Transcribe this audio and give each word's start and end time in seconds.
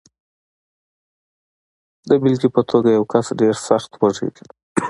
د 2.07 2.09
بېلګې 2.21 2.49
په 2.55 2.61
توګه، 2.69 2.89
یو 2.97 3.05
کس 3.11 3.25
ډېر 3.41 3.55
سخت 3.67 3.91
وږی 3.99 4.29
دی. 4.35 4.45